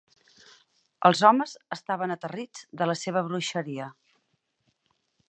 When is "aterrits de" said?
2.15-2.87